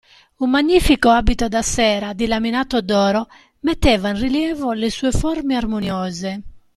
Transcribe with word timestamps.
Un 0.39 0.47
magnifico 0.49 1.11
abito 1.11 1.47
da 1.47 1.61
sera, 1.61 2.13
di 2.13 2.25
laminato 2.25 2.81
d'oro 2.81 3.27
metteva 3.59 4.09
in 4.09 4.19
rilievo 4.19 4.71
le 4.71 4.89
sue 4.89 5.11
forme 5.11 5.55
armoniose. 5.55 6.41